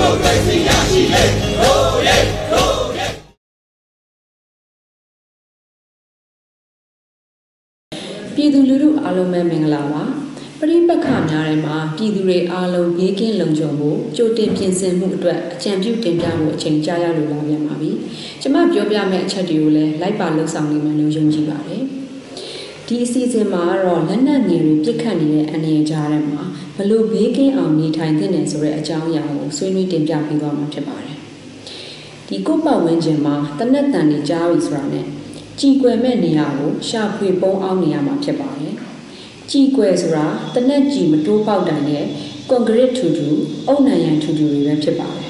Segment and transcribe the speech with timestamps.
[0.00, 1.24] မိုကရေစီရရှိလေ
[1.60, 2.16] ရိုးရဲ
[2.52, 3.06] ရိုးရဲ
[8.34, 10.02] ပြည်သူလူထုအားလုံးပဲမင်္ဂလာပါ
[10.58, 17.90] ပရိပက္ခများထဲမှာပြည်သူတွေအားလုံးဘေးကင်းလုံခြုံဖို့ကြိုတင်ပြင်ဆင်မှုအတွက်အကြံပြုတင်ပြဖို့အချိန်ကြာရလို့လာပြန်ပါပြီ
[18.40, 21.82] ကျွန်မပြောပြမယ့်အချက်တွေကိုလည်းလိုက်ပါလှုပ်ဆောင်နိုင်မယ်လို့ယုံကြည်ပါတယ်
[22.92, 26.42] ဒီအစီအစဉ်မှာတော့လက်နက်ငယ်တွေပြစ်ခတ်နေတဲ့အနေအထားထဲမှာ
[26.76, 31.16] ဘလို့ဘေးကင်းအောင်နေထိုင်သင့်တယ်ဆိုတဲ့အကြောင်းအရာကိုဆွေးနွေးတင်ပြပေးသွားမှာဖြစ်ပါတယ်
[32.28, 35.06] ဒီကိုယ့်ပတ်ဝန်းကျင်မှာတနက်တန်တွေကြားပြီဆိုတာနဲ့
[35.60, 38.74] ကြည်ကွယ်မဲ့နေရာကိုရှာဖွေပုံအောင်နေရမှာဖြစ်ပါတယ်။
[39.50, 42.04] ကြည်ကွယ်ဆိုတာတနက်ကြည်မတိုးပေါက်တိုင်တဲ့
[42.50, 43.28] ကွန်ကရစ်ထူထူ
[43.68, 45.29] အုံနံရံထူထူတွေပဲဖြစ်ပါတယ်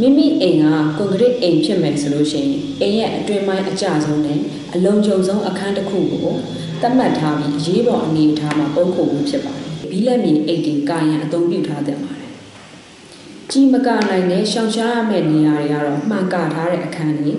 [0.00, 4.38] မိမိအိမ်ကကွန်ကရစ်အိမ်ဖြစ်မယ်ဆိုလို့ရှိရင်အိမ်ရဲ့အတွင်းပိုင်းအကျဆုံးနဲ့
[4.74, 6.34] အလုံးကျုံဆုံးအခန်းတစ်ခုကို
[6.80, 12.30] သတ်မှတ်ထားပြီးအရေးပေါ်အနေအထားမှာပုံခုဖို့ဖြစ်ပါတယ်။ဘီလက်မီအိတ်တင်ကာယံအသုံးပြုထားတဲ့ပါတယ်။
[13.50, 17.32] ကြီးမကနိုင်တဲ့ရှောင်ရှားရမယ့်နေရာတွေကတော့မှန်ကထားတဲ့အခန်းတွေ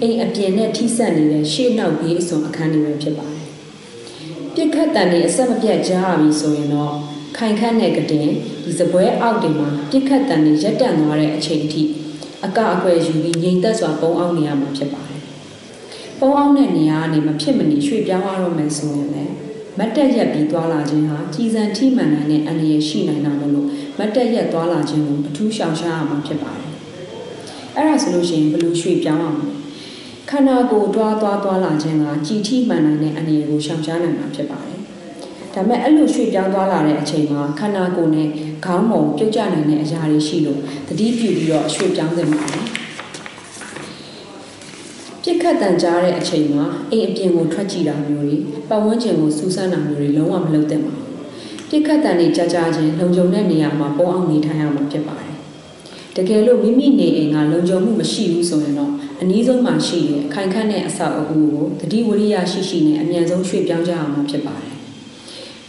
[0.00, 3.46] အိမ်အပြင်နဲ့ထိစပ်နေတဲ့ရှေ့နောက်ဘေးအစွန်အခန်းတွေပဲဖြစ်ပါတယ်။
[4.54, 6.94] ပြစ်ခတ်တန်တွေအဆက်မပြတ်ကြားရပြီဆိုရင်တော့
[7.42, 8.28] ခိုင်ခန့်တဲ့ကတင်
[8.64, 11.82] ဒီစပွဲအောက်တွေမှာပြစ်ခတ်တန်တွေရက်တန့်သွားတဲ့အချိန်ထိ
[12.44, 15.22] အကအကွယ်ယူပြီးငြိမ်သက်စွာပုံအောင်နေရမှာဖြစ်ပါတယ်။
[16.20, 19.34] ပုံအောင်တဲ့နေရာကနေမဖြစ်မနေရွှေ့ပြောင်းရတော့မယ်ဆိုရင်လည်း
[19.78, 23.66] မတ်တက်ရက်ပြီးသွားလာခြင်းဟာကြီးစံထိမှန်နိုင်တဲ့အန္တရာယ်ရှိနိုင်တာမလို့
[23.98, 26.72] မတ်တက်ရက်သွားလာခြင်းကိုအထူးရှောင်ရှားရမှာဖြစ်ပါတယ်။
[27.76, 29.48] အဲ့ဒါဆိုလို့ရှိရင်ဘယ်လိုရွှေ့ပြောင်းရမလဲ
[30.30, 34.79] ခန္ဓာကိုယ်တွားသွားသွားလာခြင်းကကြည်ထိမှန်နိုင်တဲ့အနေအကိုရှောင်ရှားနိုင်မှာဖြစ်ပါတယ်။
[35.54, 38.28] ဒါပေမဲ့အဲ့လိုရွှေ့ပြောင်းသွားလာတဲ့အချိန်မှာခန္ဓာကိုယ်နဲ့
[38.64, 42.64] ခေါင်းပုံပြုတ်ကျနိုင်တဲ့အရာတွေရှိလို့တတိပြုပြီးတော့ရွှေ့ပြောင်းသင့်ပါတယ်။
[45.22, 48.36] ပြစ်ခတ်တန်ကြားတဲ့အချိန်မှာအိမ်အပြင်ကိုထွက်ကြည့်တာမျိုးတွေ
[48.68, 51.06] ပတ်ဝန်းကျင်ကိုစူးစမ်းတာမျိုးတွေလုံးဝမလုပ်သင့်ပါဘူး။
[51.68, 55.36] ပြစ်ခတ်တန်တွေကြားကြားချင်းလုံခြုံတဲ့နေရာမှာပုံအောင်နေထိုင်ရမှာဖြစ်ပါတယ်။
[56.16, 64.76] တကယ်လို့မိမိနေအိမ်ကလုံခြုံမှုမရှိဘူးဆိုရင်တော့အနည်းဆုံးမှရှိတဲ့ခိုင်ခန့်တဲ့အဆောက်အဦကိုတတိဝရိယရှိရှိနဲ့အမြန်ဆုံးရွှေ့ပြောင်းကြအောင်ဖြစ်ပါတယ်။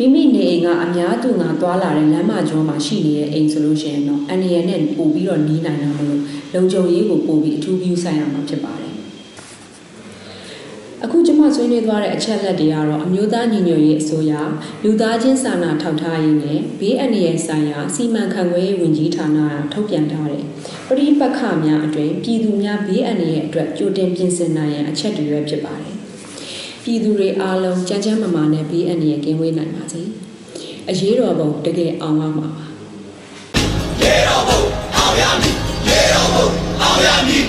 [0.01, 6.21] မိမိနေအိမ်ကအများသူငါသွားလာတဲ့လမ်းမကျောမှာရှိနေတဲ့အိမ်ဆိုလို့ရှိရင်တော့အန်ရယ်နဲ့ပို့ပြီးတော့နီးနိုင်တာမလို့
[6.53, 8.93] လုံခြုံရေးကိုပို့ပြီးအထူးပြုဆိုင်ရမှာဖြစ်ပါတယ်။
[11.03, 14.33] အခုကျွန်မဆွေးနွေးသွားတဲ့အချက်လက်တွေကတော့အမျိုးသားညီညွတ်ရေးအစိုးရ
[14.83, 20.43] လူသားချင်းစာနာထောက်ထားရေးနဲ့ဘေးအန္တရာယ်ဆိုင်ရာစီမံခန့်ခွဲရေးဝန်ကြီးဌာနကထုတ်ပြန်ထားတဲ့
[20.87, 25.95] ပရိပတ်ခများအတွင်ပြည်သူများဘေးအန္တရာယ်အတွက်ကြိုတင်ပြင်ဆင်နိုင်ရန်အချက်တွေပဲဖြစ်ပါတယ်။
[26.83, 30.01] ပြည်သူတွေအားလုံးကြမ်းကြမ်းမာမာနဲ့ဘေးအန္တရာယ်ကင်းဝေးနိုင်ပါစေ။
[30.89, 32.65] အရေးတော်ပုံတကယ်အောင်ပါမှာပါ။
[34.01, 34.59] ရေတော်ဘုံ
[34.97, 35.55] အောင်ရမည်
[35.87, 36.47] ရေတော်ဘုံ
[36.81, 37.45] အောင်ရမည်